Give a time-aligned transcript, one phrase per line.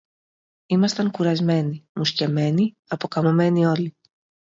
[0.65, 3.95] Ήμασταν κουρασμένοι, μουσκεμένοι, αποκαμωμένοι όλοι